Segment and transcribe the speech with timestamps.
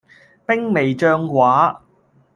[0.47, 1.77] 兵微將寡